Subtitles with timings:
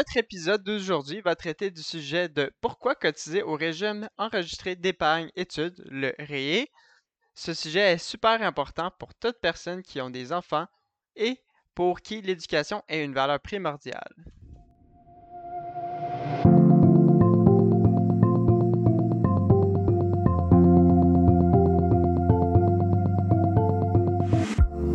[0.00, 5.84] Notre épisode d'aujourd'hui va traiter du sujet de pourquoi cotiser au régime enregistré d'épargne études,
[5.90, 6.68] le REE.
[7.34, 10.64] Ce sujet est super important pour toute personne qui ont des enfants
[11.16, 11.38] et
[11.74, 14.14] pour qui l'éducation est une valeur primordiale.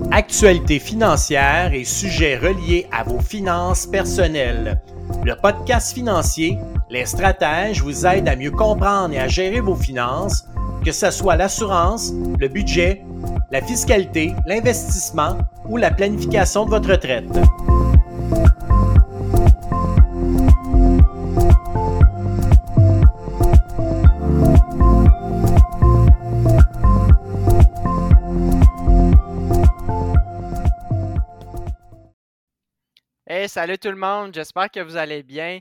[0.09, 4.81] Actualité financière et sujets reliés à vos finances personnelles.
[5.25, 6.59] Le podcast financier,
[6.91, 10.45] les stratèges vous aident à mieux comprendre et à gérer vos finances,
[10.85, 13.03] que ce soit l'assurance, le budget,
[13.49, 17.25] la fiscalité, l'investissement ou la planification de votre retraite.
[33.55, 35.59] Salut tout le monde, j'espère que vous allez bien.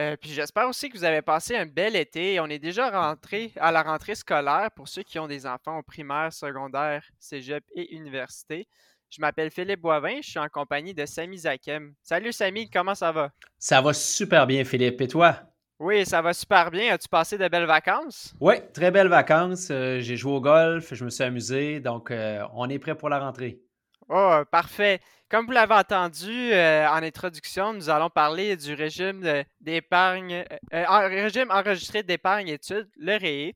[0.00, 2.40] Euh, puis j'espère aussi que vous avez passé un bel été.
[2.40, 5.82] On est déjà rentré à la rentrée scolaire pour ceux qui ont des enfants au
[5.84, 8.66] primaire, secondaire, cégep et université.
[9.10, 11.94] Je m'appelle Philippe Boivin, je suis en compagnie de Samy Zakem.
[12.02, 13.30] Salut Samy, comment ça va?
[13.60, 15.00] Ça va super bien, Philippe.
[15.00, 15.38] Et toi?
[15.78, 16.92] Oui, ça va super bien.
[16.92, 18.34] As-tu passé de belles vacances?
[18.40, 19.68] Oui, très belles vacances.
[19.70, 23.08] Euh, j'ai joué au golf, je me suis amusé, donc euh, on est prêt pour
[23.08, 23.60] la rentrée.
[24.08, 25.00] Oh, parfait.
[25.30, 31.50] Comme vous l'avez entendu euh, en introduction, nous allons parler du régime d'épargne, euh, régime
[31.50, 33.54] enregistré d'épargne études, le REE.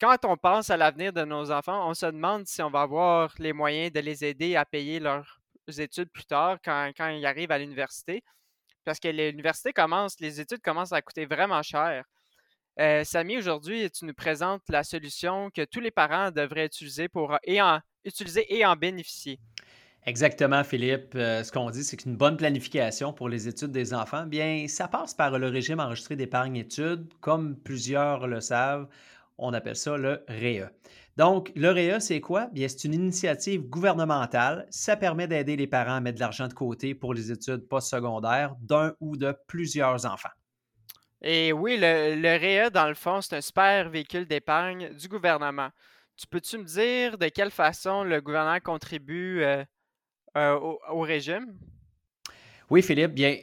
[0.00, 3.34] Quand on pense à l'avenir de nos enfants, on se demande si on va avoir
[3.38, 5.40] les moyens de les aider à payer leurs
[5.78, 8.22] études plus tard quand, quand ils arrivent à l'université.
[8.84, 12.04] Parce que l'université commence, les études commencent à coûter vraiment cher.
[12.80, 17.38] Euh, Samy, aujourd'hui, tu nous présentes la solution que tous les parents devraient utiliser pour
[17.44, 19.38] et en, utiliser et en bénéficier.
[20.06, 21.14] Exactement, Philippe.
[21.14, 24.86] Euh, ce qu'on dit, c'est qu'une bonne planification pour les études des enfants, bien, ça
[24.88, 27.06] passe par le régime enregistré d'épargne études.
[27.20, 28.88] Comme plusieurs le savent,
[29.38, 30.70] on appelle ça le REA.
[31.16, 32.48] Donc, le REA, c'est quoi?
[32.52, 34.66] Bien, c'est une initiative gouvernementale.
[34.68, 38.56] Ça permet d'aider les parents à mettre de l'argent de côté pour les études postsecondaires
[38.60, 40.30] d'un ou de plusieurs enfants.
[41.22, 45.70] Et oui, le, le REA, dans le fond, c'est un super véhicule d'épargne du gouvernement.
[46.16, 49.64] Tu peux-tu me dire de quelle façon le gouvernement contribue euh,
[50.36, 50.58] euh,
[50.90, 51.58] au, régime?
[52.70, 53.36] Oui, Philippe, bien,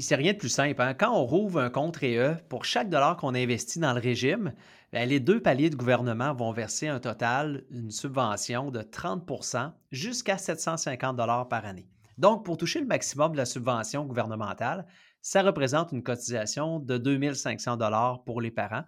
[0.00, 0.80] c'est rien de plus simple.
[0.82, 0.94] Hein.
[0.94, 4.52] Quand on rouvre un compte REE, pour chaque dollar qu'on investit dans le régime,
[4.92, 10.36] bien, les deux paliers de gouvernement vont verser un total, une subvention de 30% jusqu'à
[10.36, 11.88] 750 dollars par année.
[12.18, 14.86] Donc, pour toucher le maximum de la subvention gouvernementale,
[15.22, 18.84] ça représente une cotisation de 2500 dollars pour les parents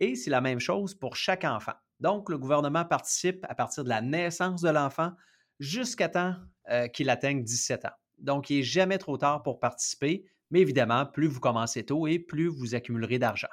[0.00, 1.74] et c'est la même chose pour chaque enfant.
[2.00, 5.12] Donc, le gouvernement participe à partir de la naissance de l'enfant
[5.60, 6.34] jusqu'à temps
[6.70, 7.92] euh, qu'il atteigne 17 ans.
[8.18, 12.18] Donc, il n'est jamais trop tard pour participer, mais évidemment, plus vous commencez tôt et
[12.18, 13.48] plus vous accumulerez d'argent.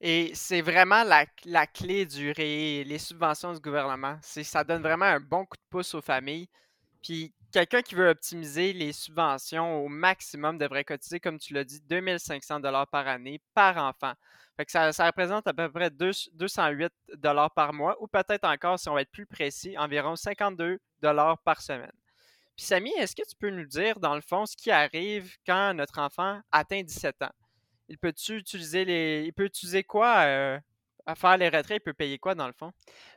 [0.00, 4.16] Et c'est vraiment la, la, clé du REE, les subventions du gouvernement.
[4.22, 6.48] Ça donne vraiment un bon coup de pouce aux familles.
[7.02, 11.80] Puis quelqu'un qui veut optimiser les subventions au maximum devrait cotiser, comme tu l'as dit,
[11.82, 14.14] 2500 dollars par année par enfant.
[14.56, 18.88] Fait que ça, représente à peu près 208 dollars par mois, ou peut-être encore, si
[18.88, 21.92] on va être plus précis, environ 52 dollars par semaine.
[22.56, 25.74] Puis Samy, est-ce que tu peux nous dire, dans le fond, ce qui arrive quand
[25.74, 27.32] notre enfant atteint 17 ans?
[27.88, 29.24] Il peut-tu utiliser les.
[29.26, 30.58] Il peut utiliser quoi euh,
[31.06, 31.78] à faire les retraits?
[31.78, 32.72] Il peut payer quoi dans le fond?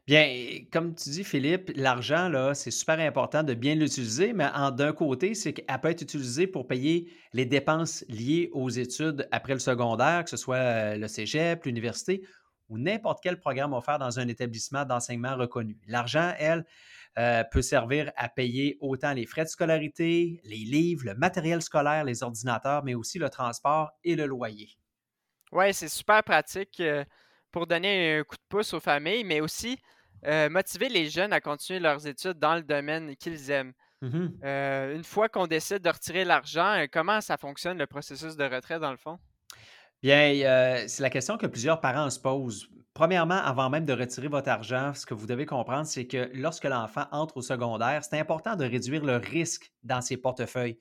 [0.07, 0.27] Bien,
[0.71, 5.35] comme tu dis, Philippe, l'argent, là, c'est super important de bien l'utiliser, mais d'un côté,
[5.35, 10.23] c'est qu'elle peut être utilisée pour payer les dépenses liées aux études après le secondaire,
[10.23, 12.25] que ce soit euh, le cégep, l'université
[12.67, 15.77] ou n'importe quel programme offert dans un établissement d'enseignement reconnu.
[15.87, 16.65] L'argent, elle,
[17.17, 22.03] euh, peut servir à payer autant les frais de scolarité, les livres, le matériel scolaire,
[22.03, 24.69] les ordinateurs, mais aussi le transport et le loyer.
[25.53, 27.05] Oui, c'est super pratique euh,
[27.55, 29.79] pour donner un coup de pouce aux familles, mais aussi
[30.25, 33.71] euh, motiver les jeunes à continuer leurs études dans le domaine qu'ils aiment.
[34.01, 38.77] Mmh une fois qu'on décide de retirer l'argent, comment ça fonctionne le processus de retrait
[38.77, 39.17] dans le fond?
[40.03, 42.67] Bien, c'est la question que plusieurs parents se posent.
[42.93, 46.65] Premièrement, avant même de retirer votre argent, ce que vous devez comprendre, c'est que lorsque
[46.65, 50.77] l'enfant entre au secondaire, c'est important de réduire le risque dans ses portefeuilles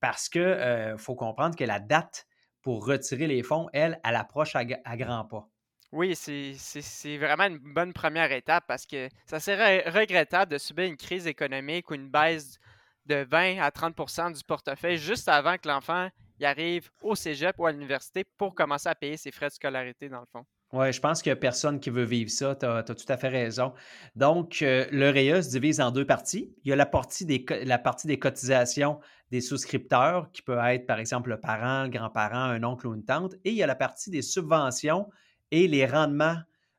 [0.00, 2.26] parce qu'il euh, faut comprendre que la date
[2.62, 5.48] pour retirer les fonds, elle, elle approche à, grands pas.
[5.96, 10.98] Oui, c'est vraiment une bonne première étape parce que ça serait regrettable de subir une
[10.98, 12.58] crise économique ou une baisse
[13.06, 16.10] de 20 à 30% du portefeuille juste avant que l'enfant
[16.42, 20.20] arrive au cégep ou à l'université pour commencer à payer ses frais de scolarité, dans
[20.20, 20.44] le fond.
[20.74, 22.54] Oui, je pense qu'il n'y a personne qui veut vivre ça.
[22.54, 23.72] Tu as, tout à fait raison.
[24.16, 26.54] Donc, euh, le REA se divise en deux parties.
[26.64, 29.00] Il y a la partie, des, la partie des cotisations
[29.30, 33.04] des souscripteurs, qui peut être, par exemple, le parent, le grand-parent, un oncle ou une
[33.04, 33.34] tante.
[33.44, 35.08] Et il y a la partie des subventions
[35.50, 36.36] et les rendements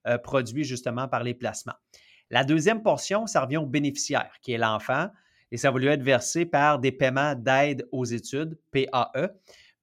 [0.07, 1.75] euh, produits justement par les placements.
[2.29, 5.09] La deuxième portion, ça revient au bénéficiaire, qui est l'enfant,
[5.51, 9.29] et ça va lui être versé par des paiements d'aide aux études, PAE.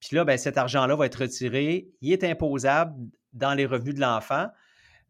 [0.00, 1.88] Puis là, ben, cet argent-là va être retiré.
[2.02, 2.94] Il est imposable
[3.32, 4.48] dans les revenus de l'enfant.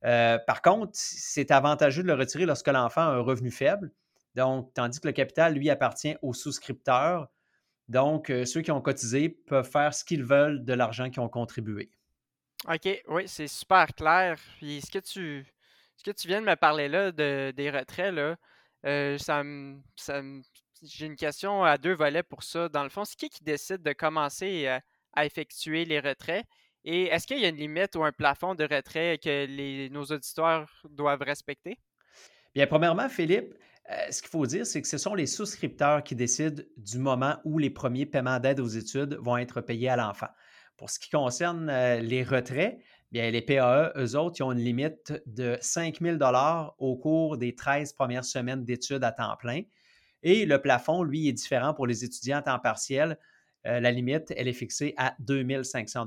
[0.05, 3.91] Euh, par contre, c'est avantageux de le retirer lorsque l'enfant a un revenu faible.
[4.35, 7.29] Donc, tandis que le capital, lui, appartient aux souscripteurs.
[7.89, 11.29] Donc, euh, ceux qui ont cotisé peuvent faire ce qu'ils veulent de l'argent qu'ils ont
[11.29, 11.91] contribué.
[12.69, 14.39] OK, oui, c'est super clair.
[14.59, 15.47] Puis ce que tu,
[15.97, 18.37] ce que tu viens de me parler là de, des retraits, là,
[18.87, 19.43] euh, ça
[20.83, 22.69] j'ai une question à deux volets pour ça.
[22.69, 24.67] Dans le fond, c'est qui qui décide de commencer
[25.15, 26.45] à effectuer les retraits?
[26.85, 30.05] Et est-ce qu'il y a une limite ou un plafond de retrait que les, nos
[30.05, 31.79] auditeurs doivent respecter?
[32.55, 33.55] Bien, premièrement, Philippe,
[33.91, 37.37] euh, ce qu'il faut dire, c'est que ce sont les souscripteurs qui décident du moment
[37.45, 40.29] où les premiers paiements d'aide aux études vont être payés à l'enfant.
[40.77, 42.79] Pour ce qui concerne euh, les retraits,
[43.13, 46.19] bien, les PAE, eux autres, ils ont une limite de 5 000
[46.79, 49.63] au cours des 13 premières semaines d'études à temps plein.
[50.23, 53.19] Et le plafond, lui, est différent pour les étudiants à temps partiel.
[53.67, 56.07] Euh, la limite, elle est fixée à 2 500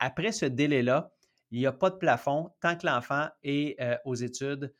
[0.00, 1.10] après ce délai-là,
[1.50, 4.72] il n'y a pas de plafond tant que l'enfant est euh, aux études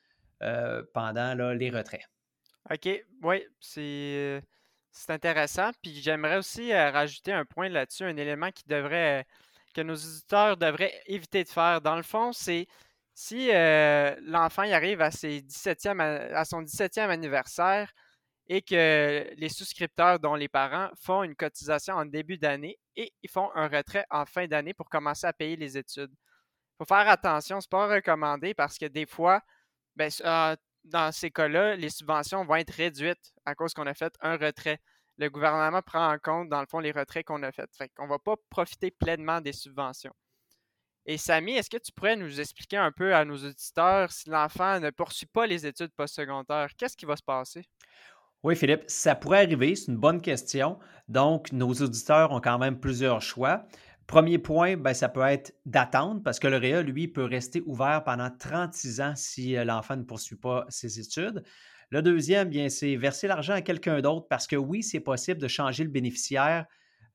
[0.94, 2.08] pendant les retraits.
[2.70, 4.40] OK, oui, c'est
[5.10, 5.70] intéressant.
[5.82, 9.26] Puis j'aimerais aussi euh, rajouter un point là-dessus, un élément qui devrait
[9.74, 11.80] que nos auditeurs devraient éviter de faire.
[11.80, 12.66] Dans le fond, c'est
[13.14, 13.48] si
[14.22, 17.92] l'enfant y arrive à, ses 17e, à son 17e anniversaire,
[18.48, 23.30] et que les souscripteurs, dont les parents, font une cotisation en début d'année et ils
[23.30, 26.10] font un retrait en fin d'année pour commencer à payer les études.
[26.10, 29.42] Il faut faire attention, ce n'est pas recommandé parce que des fois,
[29.96, 34.14] ben, ah, dans ces cas-là, les subventions vont être réduites à cause qu'on a fait
[34.20, 34.80] un retrait.
[35.18, 37.70] Le gouvernement prend en compte, dans le fond, les retraits qu'on a faits.
[37.76, 40.14] Fait qu'on ne va pas profiter pleinement des subventions.
[41.06, 44.78] Et Samy, est-ce que tu pourrais nous expliquer un peu à nos auditeurs si l'enfant
[44.78, 47.66] ne poursuit pas les études postsecondaires, qu'est-ce qui va se passer?
[48.42, 50.78] Oui, Philippe, ça pourrait arriver, c'est une bonne question.
[51.08, 53.66] Donc, nos auditeurs ont quand même plusieurs choix.
[54.08, 58.04] Premier point, ben, ça peut être d'attendre parce que le REA, lui, peut rester ouvert
[58.04, 61.44] pendant 36 ans si euh, l'enfant ne poursuit pas ses études.
[61.90, 65.46] Le deuxième, bien, c'est verser l'argent à quelqu'un d'autre parce que oui, c'est possible de
[65.46, 66.64] changer le bénéficiaire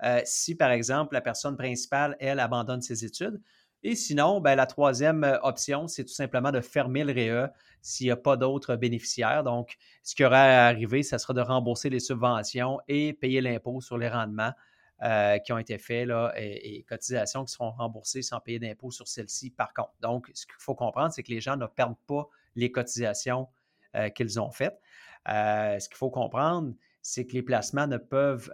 [0.03, 3.41] euh, si, par exemple, la personne principale, elle, abandonne ses études.
[3.81, 8.05] Et sinon, ben, la troisième euh, option, c'est tout simplement de fermer le REA s'il
[8.05, 9.43] n'y a pas d'autres bénéficiaires.
[9.43, 13.81] Donc, ce qui aurait à arriver, ce sera de rembourser les subventions et payer l'impôt
[13.81, 14.53] sur les rendements
[15.01, 19.07] euh, qui ont été faits là, et, cotisations qui seront remboursées sans payer d'impôt sur
[19.07, 19.93] celles-ci par contre.
[20.01, 23.47] Donc, ce qu'il faut comprendre, c'est que les gens ne perdent pas les cotisations
[23.95, 24.79] euh, qu'ils ont faites.
[25.27, 28.51] ce qu'il faut comprendre, c'est que les placements ne peuvent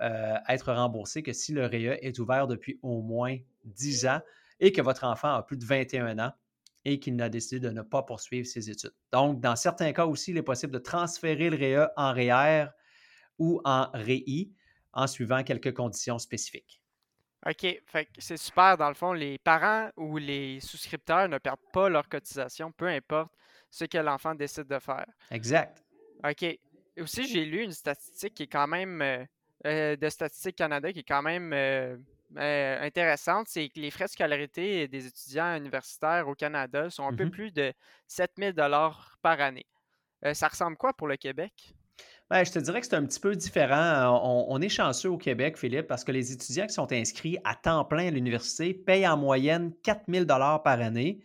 [0.47, 4.21] être remboursés que si le REA est ouvert depuis au moins 10 ans
[4.59, 6.33] et que votre enfant a plus de 21 ans
[6.85, 8.93] et qu'il n'a décidé de ne pas poursuivre ses études.
[9.11, 12.67] Donc, dans certains cas aussi, il est possible de transférer le REA en REER
[13.37, 14.49] ou en REI
[14.93, 16.81] en suivant quelques conditions spécifiques.
[17.45, 17.81] OK.
[18.17, 18.77] c'est super.
[18.77, 23.31] Dans le fond, les parents ou les souscripteurs ne perdent pas leur cotisation, peu importe
[23.69, 25.05] ce que l'enfant décide de faire.
[25.31, 25.85] Exact.
[26.27, 26.59] OK.
[26.99, 29.23] Aussi, j'ai lu une statistique qui est quand même euh,
[29.65, 31.97] euh, de Statistique Canada qui est quand même euh,
[32.37, 37.13] euh, intéressante, c'est que les frais de scolarité des étudiants universitaires au Canada sont un
[37.13, 37.73] peu mmh plus de
[38.07, 39.65] 7000 dollars par année.
[40.33, 41.73] Ça ressemble quoi pour le Québec?
[42.29, 44.45] Ben, je te dirais que c'est un petit peu différent.
[44.47, 47.83] On, est chanceux au Québec, Philippe, parce que les étudiants qui sont inscrits à temps
[47.85, 51.21] plein à l'université payent en moyenne 4000 dollars par année.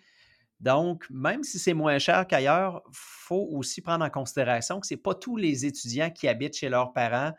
[0.60, 4.94] Donc, même si c'est moins cher qu'ailleurs, il faut aussi prendre en considération que ce
[4.94, 7.32] n'est pas tous les étudiants qui habitent chez leurs parents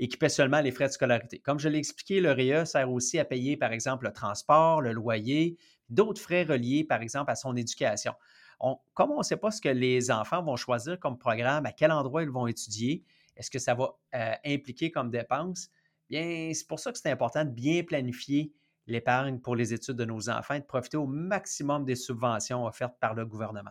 [0.00, 1.38] et qui paie seulement les frais de scolarité.
[1.38, 4.90] Comme je l'ai expliqué, le REA sert aussi à payer, par exemple, le transport, le
[4.90, 5.56] loyer,
[5.88, 8.14] d'autres frais reliés, par exemple, à son éducation.
[8.94, 11.92] Comme on ne sait pas ce que les enfants vont choisir comme programme, à quel
[11.92, 13.04] endroit ils vont étudier,
[13.36, 15.68] est-ce que ça va euh, impliquer comme dépense?
[16.08, 18.52] Bien, c'est pour ça que c'est important de bien planifier
[18.86, 22.98] l'épargne pour les études de nos enfants et de profiter au maximum des subventions offertes
[23.00, 23.70] par le gouvernement.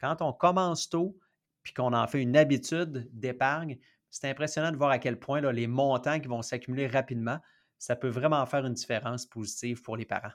[0.00, 1.16] Quand on commence tôt,
[1.62, 3.78] puis qu'on en fait une habitude d'épargne,
[4.10, 7.38] c'est impressionnant de voir à quel point les montants qui vont s'accumuler rapidement,
[7.78, 10.32] ça peut vraiment faire une différence positive pour les parents.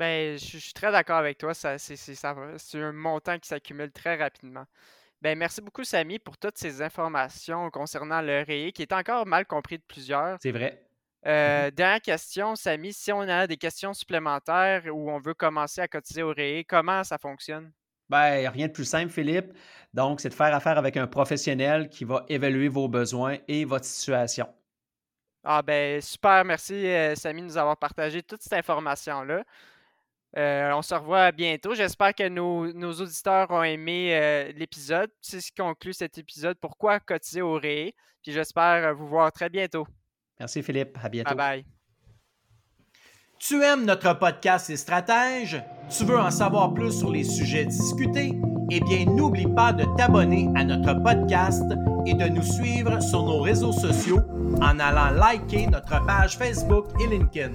[0.00, 1.52] Ben, je, suis très d'accord avec toi.
[1.52, 4.64] c'est, un montant qui s'accumule très rapidement.
[5.20, 9.44] Ben, merci beaucoup, Samy, pour toutes ces informations concernant le REI, qui est encore mal
[9.44, 10.38] compris de plusieurs.
[10.40, 10.86] C'est vrai.
[11.26, 15.88] Euh, dernière question, Samy, si on a des questions supplémentaires ou on veut commencer à
[15.88, 17.70] cotiser au REE, comment ça fonctionne?
[18.08, 19.52] Ben, rien de plus simple, Philippe.
[19.92, 23.84] Donc, c'est de faire affaire avec un professionnel qui va évaluer vos besoins et votre
[23.84, 24.48] situation.
[25.44, 29.44] Ah ben super, merci euh, Samy de nous avoir partagé toute cette information-là.
[30.36, 31.74] Euh, on se revoit bientôt.
[31.74, 35.10] J'espère que nos, auditeurs ont aimé euh, l'épisode.
[35.20, 36.56] C'est ce qui conclut cet épisode.
[36.60, 37.94] Pourquoi cotiser au REE?
[38.22, 39.86] Puis j'espère vous voir très bientôt.
[40.38, 40.96] Merci Philippe.
[41.02, 41.34] À bientôt.
[41.34, 41.64] Bye bye.
[43.38, 45.62] Tu aimes notre podcast et stratèges?
[45.88, 48.32] Tu veux en savoir plus sur les sujets discutés?
[48.70, 51.64] Eh bien, n'oublie pas de t'abonner à notre podcast
[52.06, 54.20] et de nous suivre sur nos réseaux sociaux
[54.60, 57.54] en allant liker notre page Facebook et LinkedIn.